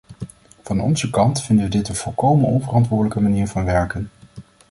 [0.63, 4.09] Van onze kant vinden we dit een volkomen onverantwoordelijke manier van werken.